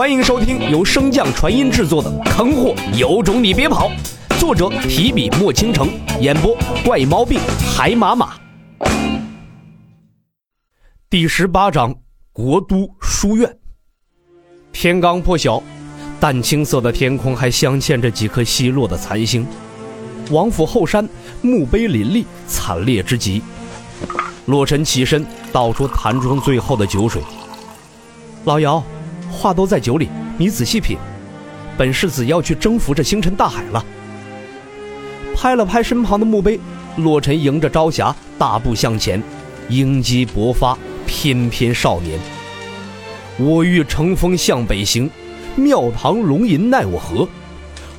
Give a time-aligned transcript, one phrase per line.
[0.00, 3.90] 欢迎收听由升降传音制作的《坑货有种你别跑》，
[4.40, 5.90] 作者提笔墨倾城，
[6.22, 7.38] 演播怪毛病
[7.76, 8.32] 海马马。
[11.10, 11.94] 第十八章：
[12.32, 13.58] 国都书院。
[14.72, 15.62] 天刚破晓，
[16.18, 19.46] 淡青色的天空还镶嵌着几颗稀落的残星。
[20.30, 21.06] 王府后山
[21.42, 23.42] 墓碑林立，惨烈之极。
[24.46, 27.20] 洛尘起身，倒出坛中最后的酒水。
[28.44, 28.82] 老姚，
[29.30, 30.98] 话都在酒里，你仔细品。
[31.78, 33.84] 本世子要去征服这星辰大海了。
[35.34, 36.60] 拍了拍身旁的墓碑，
[36.96, 39.22] 洛尘迎着朝霞大步向前，
[39.68, 42.20] 英姿勃发，翩翩少年。
[43.38, 45.08] 我欲乘风向北行，
[45.56, 47.26] 庙堂龙吟奈我何？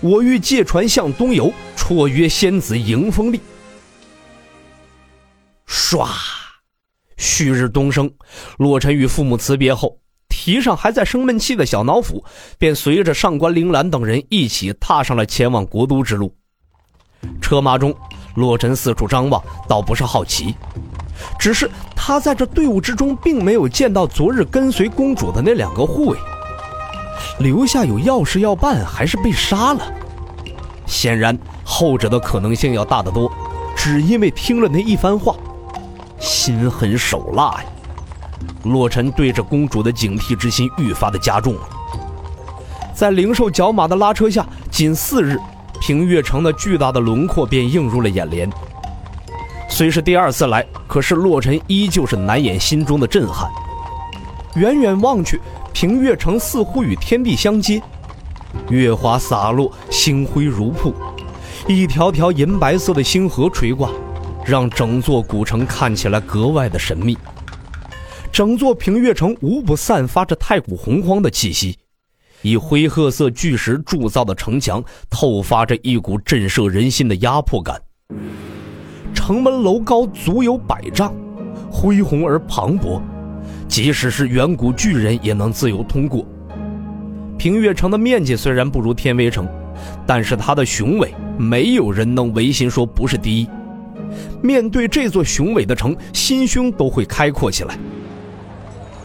[0.02, 3.40] 我欲借船向东游，绰约仙子迎风立。
[5.68, 6.08] 唰，
[7.18, 8.12] 旭日东升，
[8.58, 10.01] 洛尘与父母辞别后。
[10.44, 12.26] 提上还在生闷气的小脑斧，
[12.58, 16.34] 便随着上官铃兰等人一起踏上了前往国都之路。
[17.40, 17.94] 车马中，
[18.34, 20.56] 洛尘四处张望，倒不是好奇，
[21.38, 26.18] 只是他在这队伍之中并没有见到昨日跟随公主的那两个护卫。
[27.38, 29.94] 留下有要事要办，还是被杀了？
[30.88, 33.32] 显然后者的可能性要大得多，
[33.78, 35.36] 只因为听了那一番话，
[36.20, 37.66] 心狠手辣呀。
[38.64, 41.62] 洛尘对着公主的警惕之心愈发的加重了。
[42.94, 45.40] 在灵兽角马的拉扯下，仅四日，
[45.80, 48.50] 平月城的巨大的轮廓便映入了眼帘。
[49.68, 53.50] 虽是第二次来，可是洛尘依旧是难掩心中的震撼。
[54.56, 55.40] 远远望去，
[55.74, 57.82] 平月城似乎与天地相接，
[58.70, 60.94] 月华洒落，星辉如瀑，
[61.68, 63.90] 一条条银白色的星河垂挂，
[64.46, 67.18] 让整座古城看起来格外的神秘。
[68.32, 71.78] 整座平月城无不散发着太古洪荒的气息，
[72.42, 77.80] 以灰褐色巨石铸造的城墙透发着一股震慑人心的压迫感。
[79.14, 81.14] 城门楼高足有百丈，
[81.70, 83.02] 恢宏而磅礴，
[83.68, 86.26] 即使是远古巨人也能自由通过。
[87.38, 89.46] 平月城的面积虽然不如天威城，
[90.08, 93.50] 但是它的雄伟，没有人能违心说不是第一。
[94.42, 97.78] 面对这座雄伟的城，心胸都会开阔起来。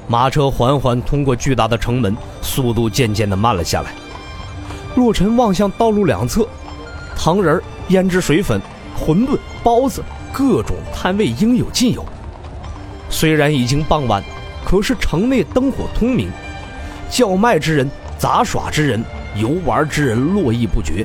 [0.09, 3.93] 马车缓缓通过巨大的城门，速度渐渐的慢了下来。
[4.95, 6.47] 洛尘望向道路两侧，
[7.17, 8.61] 糖人、胭脂水粉、
[8.97, 10.03] 馄饨、包子，
[10.33, 12.05] 各种摊位应有尽有。
[13.11, 14.23] 虽然已经傍晚，
[14.65, 16.31] 可是城内灯火通明，
[17.11, 21.05] 叫卖之人、杂耍之人、游玩之人络绎不绝。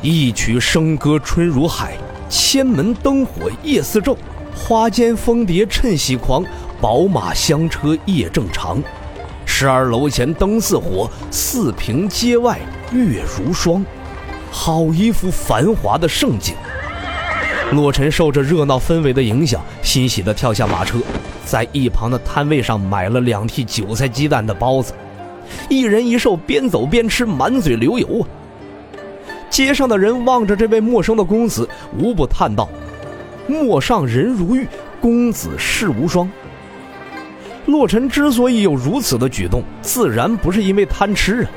[0.00, 1.96] 一曲笙歌春如海，
[2.28, 4.16] 千门灯火夜似昼，
[4.54, 6.44] 花间蜂蝶趁喜狂。
[6.80, 8.82] 宝马香车夜正长，
[9.44, 12.58] 十二楼前灯似火，四平街外
[12.90, 13.84] 月如霜，
[14.50, 16.54] 好一幅繁华的盛景。
[17.72, 20.98] 洛尘受着热闹氛围的影响，欣喜地跳下马车，
[21.44, 24.94] 在一旁的摊位上买了两屉韭菜鸡蛋的包子，
[25.68, 28.24] 一人一兽，边走边吃，满嘴流油啊！
[29.50, 31.68] 街上的人望着这位陌生的公子，
[31.98, 32.66] 无不叹道
[33.46, 34.66] ：“陌上人如玉，
[34.98, 36.26] 公子世无双。”
[37.70, 41.50] 洛尘之所以有如此的举动，自然不是因为贪吃啊。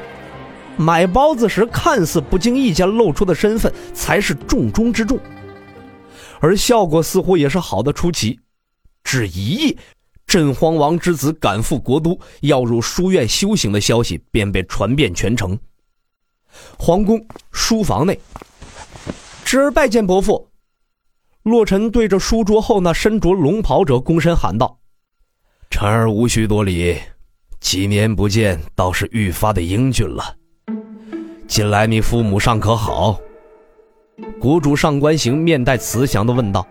[0.78, 5.20] 买包子时看似不经意间露出的身份，才是重中之重。
[6.40, 8.40] 而效果似乎也是好的出奇。
[9.04, 9.78] 只一夜，
[10.26, 15.58] 镇荒王之子赶赴国都，要入书院修行的消息便被传遍全城。
[16.78, 18.20] 皇宫书房内，
[19.44, 20.50] 侄儿拜见伯父。
[21.44, 24.80] 洛尘对着书桌后那身着龙袍者躬身喊道。
[25.74, 26.96] 臣儿无需多礼，
[27.60, 30.24] 几年不见，倒是愈发的英俊了。
[31.48, 33.20] 近来你父母尚可好？
[34.40, 36.64] 谷主上官行面带慈祥的问道。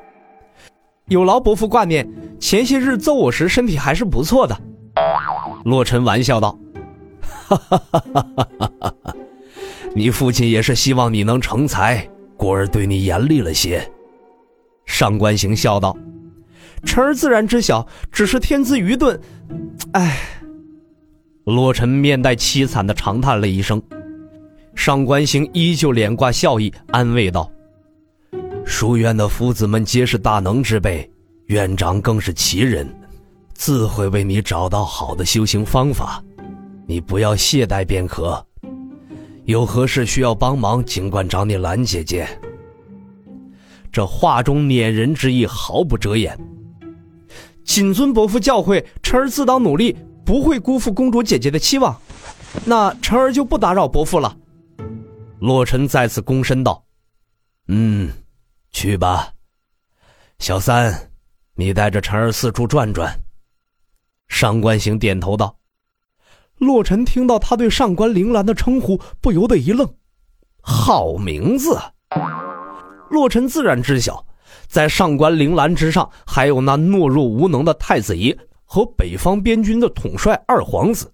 [1.08, 2.08] 有劳伯父挂念，
[2.38, 4.56] 前些日揍我时身体还是不错的。
[5.64, 6.56] 洛尘玩笑道
[7.48, 8.26] ：“哈哈哈哈
[8.60, 9.16] 哈哈！
[9.96, 13.84] 你父亲也是希望你能成才，故而对你严厉了些。”
[14.86, 15.96] 上官行笑道。
[16.84, 19.18] 臣儿自然知晓，只是天资愚钝，
[19.92, 20.18] 唉。
[21.44, 23.82] 洛尘面带凄惨的长叹了一声，
[24.74, 27.50] 上官行依旧脸挂笑意，安慰道
[28.64, 31.10] ：“书院的夫子们皆是大能之辈，
[31.46, 32.88] 院长更是奇人，
[33.54, 36.22] 自会为你找到好的修行方法，
[36.86, 38.44] 你不要懈怠便可。
[39.44, 42.28] 有何事需要帮忙，尽管找你兰姐姐。”
[43.90, 46.38] 这话中碾人之意毫不遮掩。
[47.64, 51.98] 谨遵伯父教诲，臣儿自当努力，不会辜负公主姐姐的期望。
[52.64, 54.36] 那臣儿就不打扰伯父了。
[55.40, 56.84] 洛尘再次躬身道
[57.68, 58.10] ：“嗯，
[58.70, 59.32] 去吧，
[60.38, 61.10] 小三，
[61.54, 63.18] 你带着臣儿四处转转。”
[64.28, 65.56] 上官行点头道。
[66.58, 69.88] 洛尘听到他对上官铃兰的称呼，不由得一愣。
[70.60, 71.76] 好名字！
[73.10, 74.24] 洛尘自然知晓，
[74.68, 81.12] 在上官铃兰之上，还有那懦弱无能的太子爷和北方边军的统帅二皇子，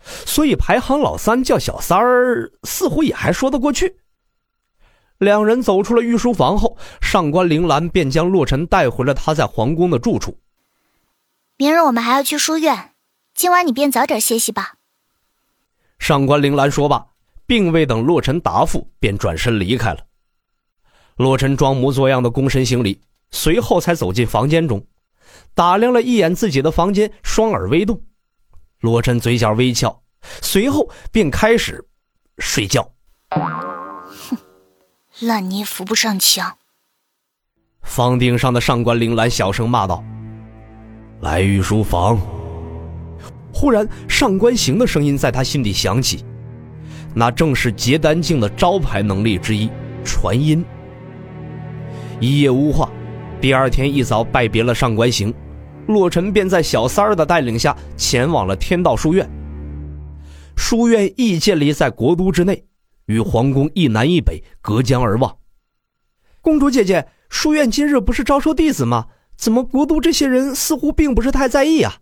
[0.00, 3.96] 所以排行老三叫小三儿，似乎也还说得过去。
[5.18, 10.38] 两人走出了御书房后，上官铃兰便将洛尘带回了他在皇宫的住处。
[11.56, 12.92] 明日我们还要去书院，
[13.34, 14.74] 今晚你便早点歇息吧。
[15.98, 17.06] 上官铃兰说罢。
[17.48, 20.00] 并未等洛尘答复，便转身离开了。
[21.18, 23.00] 洛尘装模作样的躬身行礼，
[23.32, 24.86] 随后才走进房间中，
[25.52, 28.00] 打量了一眼自己的房间，双耳微动。
[28.80, 30.00] 洛尘嘴角微翘，
[30.40, 31.84] 随后便开始
[32.38, 32.88] 睡觉。
[33.30, 34.38] 哼，
[35.20, 36.56] 烂泥扶不上墙。
[37.82, 40.04] 房顶上的上官铃兰小声骂道
[41.20, 42.16] ：“来御书房。”
[43.52, 46.24] 忽然，上官行的声音在他心底响起。
[47.12, 49.68] 那正是结丹境的招牌能力之一——
[50.04, 50.64] 传音。
[52.20, 52.90] 一夜无话，
[53.40, 55.32] 第二天一早拜别了上官行，
[55.86, 59.28] 洛尘便在小三儿的带领下前往了天道书院。
[60.56, 62.64] 书院亦建立在国都之内，
[63.06, 65.36] 与皇宫一南一北，隔江而望。
[66.40, 69.06] 公主姐姐，书院今日不是招收弟子吗？
[69.36, 71.94] 怎么国都这些人似乎并不是太在意啊？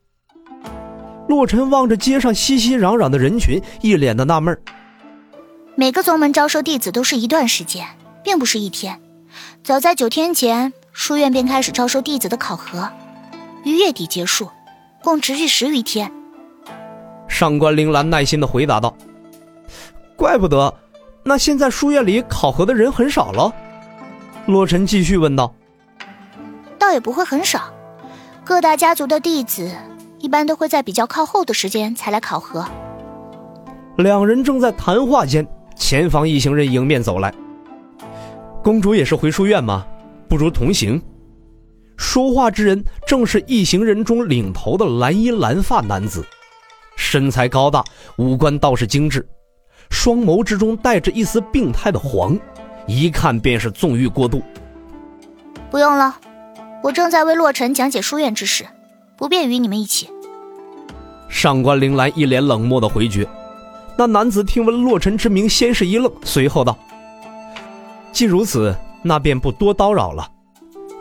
[1.28, 4.62] 洛尘望着街上熙熙攘攘的人群，一脸的纳闷儿。
[5.74, 7.86] 每个宗门招收弟子都是一段时间，
[8.24, 8.98] 并不是一天。
[9.62, 12.88] 早在九天前，书院便开始招收弟子的考核，
[13.64, 14.48] 于月底结束，
[15.02, 16.10] 共持续十余天。
[17.28, 18.96] 上官铃兰耐心的回答道
[20.16, 20.72] ：“怪不得，
[21.24, 23.52] 那现在书院里考核的人很少了。”
[24.46, 25.52] 洛尘继续问道
[26.78, 27.72] ：“倒也不会很少，
[28.44, 29.70] 各大家族的弟子
[30.18, 32.64] 一般都会在比较靠后的时间才来考核。”
[33.98, 35.46] 两人正在谈话间。
[35.78, 37.30] 前方一行人迎面走来，
[38.66, 39.86] 公主也是回书院吗？
[40.28, 41.00] 不如同行。
[41.96, 46.26] 说话之人正是一行人中领头的蓝衣蓝发男子，
[46.96, 47.84] 身材高大，
[48.16, 49.24] 五官倒是精致，
[49.88, 52.36] 双眸之中带着一丝病态的黄，
[52.88, 54.42] 一看便是纵欲过度。
[55.70, 56.16] 不用了，
[56.82, 58.66] 我正在为洛尘讲解书院之事，
[59.16, 60.10] 不便与你们一起。
[61.28, 63.24] 上官铃兰一脸冷漠的回绝。
[63.96, 66.76] 那男子听闻洛尘之名，先是一愣，随后道
[68.16, 68.74] ：“既如此，
[69.04, 70.32] 那便不多叨扰了。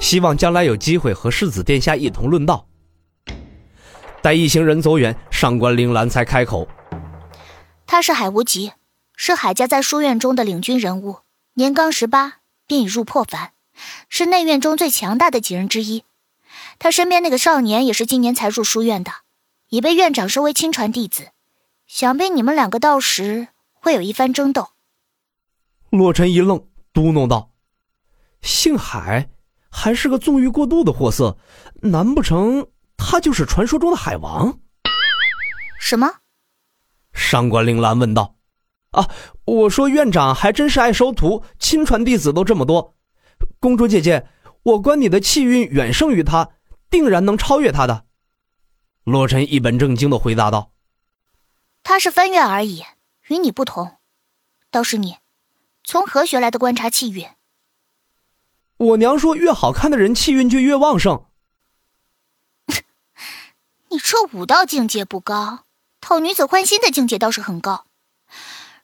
[0.01, 2.67] 希望将来有机会和世子殿下一同论道。”
[4.21, 6.67] 待一行人走远，上官铃兰才开口
[7.87, 8.73] ：“他是海无极，
[9.15, 11.19] 是海家在书院中的领军人物，
[11.53, 13.53] 年刚十八便已入破凡，
[14.09, 16.03] 是内院中最强大的几人之一。
[16.79, 19.11] 他身边那个少年也是今年才入书院的，
[19.69, 21.29] 已被院长收为亲传弟子。”
[21.87, 24.71] 想必你们两个到时会有一番争斗。
[25.91, 26.61] 洛尘一愣，
[26.95, 27.51] 嘟哝道
[28.41, 29.29] ：“姓海，
[29.69, 31.37] 还是个纵欲过度的货色，
[31.81, 32.65] 难不成
[32.95, 34.61] 他就是传说中的海王？”
[35.77, 36.09] 什么？
[37.11, 38.37] 上官铃兰问道。
[38.91, 39.09] “啊，
[39.43, 42.95] 我说院长还真是爱收徒，亲传弟子都这么多。
[43.59, 44.29] 公主姐姐，
[44.63, 46.51] 我观你的气运远胜于他，
[46.89, 48.05] 定然能超越他的。”
[49.03, 50.71] 洛尘一本正经的回答道。
[51.83, 52.85] 他是分院而已，
[53.27, 53.97] 与你不同。
[54.71, 55.17] 倒是你，
[55.85, 57.27] 从何学来的观察气运？
[58.77, 61.25] 我娘说，越好看的人气运就越旺盛。
[63.89, 65.65] 你这武道境界不高，
[66.01, 67.85] 讨女子欢心的境界倒是很高。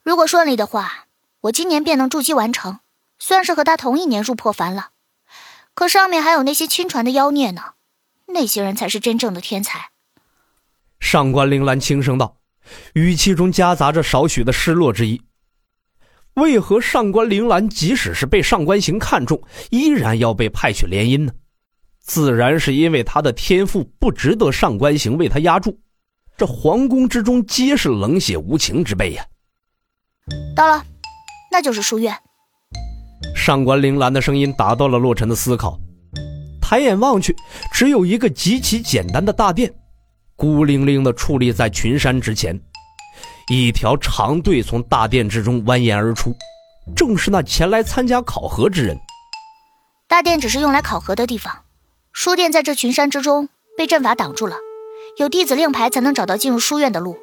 [0.04, 1.08] 如果顺利的话，
[1.42, 2.80] 我今年便能筑基完成，
[3.20, 4.92] 算是和他同一年入破凡了。
[5.74, 7.74] 可上面还有那些亲传的妖孽呢，
[8.28, 9.90] 那些人才是真正的天才。
[11.00, 12.38] 上官铃兰轻声道。
[12.94, 15.24] 语气中夹杂着少许的失落之意。
[16.36, 21.34] 为何上官铃兰即使是被上官行看中，依然要被派去联姻呢？
[22.00, 25.78] 自然是因为他的天赋不值得上官行为他压住。
[26.38, 29.26] 这皇宫之中皆是冷血无情之辈呀！
[30.56, 30.84] 到了，
[31.52, 32.16] 那就是书院。
[33.36, 35.80] 上官铃兰的声音打断了洛尘的思考。
[36.62, 37.36] 抬眼望去，
[37.74, 39.72] 只有一个极其简单的大殿。
[40.36, 42.60] 孤零零的矗立在群山之前，
[43.50, 46.36] 一条长队从大殿之中蜿蜒而出，
[46.96, 48.98] 正是那前来参加考核之人。
[50.08, 51.64] 大殿只是用来考核的地方，
[52.14, 54.58] 书殿在这群山之中被阵法挡住了，
[55.18, 57.18] 有弟子令牌才能找到进入书院的路。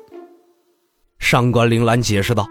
[1.19, 2.47] 上官铃兰解释道。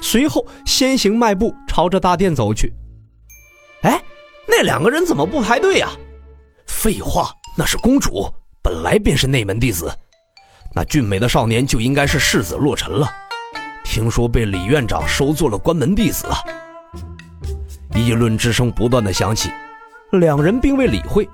[0.00, 2.72] 随后先行迈步朝着大殿走去。
[3.82, 4.02] 哎，
[4.48, 5.90] 那两个人怎么不排队呀？
[6.66, 9.94] 废话，那是公主，本来便是内门弟子。
[10.74, 13.08] 那俊美的少年就应该是世子洛尘了。
[13.84, 16.38] 听说被李院长收做了关门弟子啊！
[17.94, 19.50] 议论之声不断的响起，
[20.10, 21.28] 两人并未理会。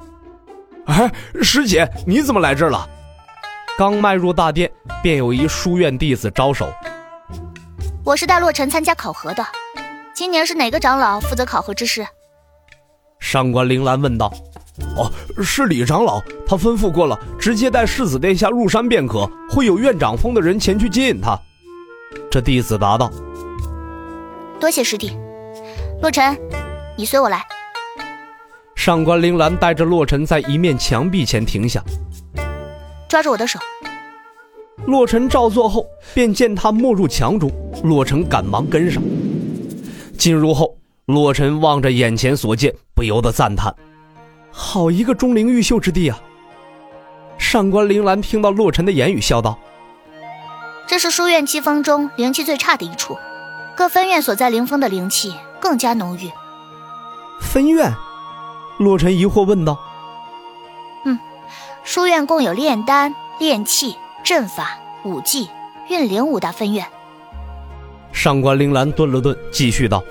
[0.87, 1.11] 哎，
[1.42, 2.87] 师姐，你怎么来这儿了？
[3.78, 4.70] 刚迈入大殿，
[5.02, 6.70] 便有一书院弟子招手。
[8.04, 9.47] 我是带洛尘参加考核的，
[10.12, 12.06] 今年是哪个长老负责考核之事？
[13.20, 14.30] 上官铃兰问道。
[14.96, 15.10] 哦，
[15.42, 21.38] 是李长老，他吩咐过了，直接带世子殿下入山便可，会有院长封的人前去接引他。
[22.30, 23.10] 这弟子答道
[24.60, 25.16] ：“多谢师弟，
[26.02, 26.37] 洛尘，
[26.96, 27.42] 你随我来。”
[28.75, 31.82] 上官铃兰带着洛尘在一面墙壁前停下，
[33.08, 33.58] 抓住我的手。
[34.87, 37.50] 洛尘照做后，便见他没入墙中，
[37.84, 39.02] 洛尘赶忙跟上。
[40.16, 43.75] 进入后，洛尘望着眼前所见，不由得赞叹。
[44.52, 46.21] 好一个钟灵毓秀之地啊！
[47.38, 49.59] 上官铃兰听到洛尘的言语，笑道
[50.87, 53.16] ：“这是书院七峰中灵气最差的一处，
[53.76, 56.30] 各分院所在灵峰的灵气更加浓郁。”
[57.40, 57.92] 分院？
[58.78, 59.78] 洛尘疑惑问道。
[61.04, 61.19] “嗯，
[61.83, 65.49] 书院共有炼丹、炼气、阵法、武技、
[65.88, 66.87] 运灵五大分院。”
[68.12, 70.02] 上官铃兰顿了顿，继续道：“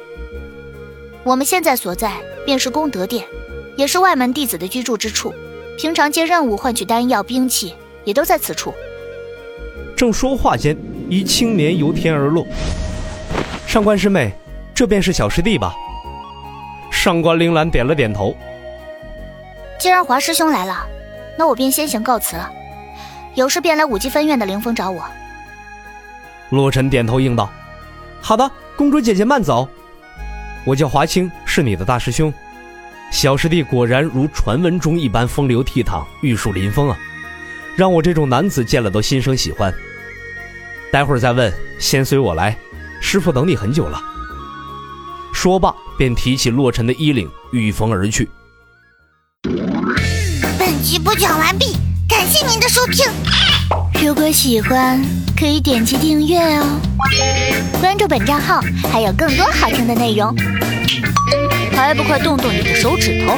[1.24, 2.13] 我们现在所在
[2.46, 3.25] 便是功德殿。”
[3.79, 5.33] 也是外门弟子的居住之处，
[5.77, 8.74] 平常接任务换取丹药兵器也都在此处。
[9.95, 12.45] 正说话间，一青年由天而落。
[13.65, 14.33] 上官师妹，
[14.75, 15.74] 这便是小师弟吧？
[16.91, 18.36] 上官铃兰点了点头。
[19.79, 20.86] 既然华师兄来了，
[21.38, 22.51] 那我便先行告辞了。
[23.33, 25.01] 有事便来武技分院的凌峰找我。
[26.50, 27.50] 洛尘点头应道
[28.19, 29.69] ：“好的，公主姐姐慢走。
[30.65, 32.33] 我叫华清，是你的大师兄。”
[33.11, 36.97] 小师弟果然如传闻中一般风流倜傥、玉树临风啊，
[37.75, 39.73] 让我这种男子见了都心生喜欢。
[40.91, 42.57] 待会儿再问，先随我来，
[43.01, 44.01] 师傅等你很久了。
[45.33, 48.29] 说罢，便提起洛尘的衣领，御风而去。
[50.57, 51.75] 本集播讲完毕，
[52.07, 53.05] 感谢您的收听。
[54.01, 55.03] 如果喜欢，
[55.37, 56.79] 可以点击订阅哦，
[57.79, 58.61] 关注本账号
[58.91, 60.33] 还有更多好听的内容。
[61.79, 63.38] 还不快动动你的手指头。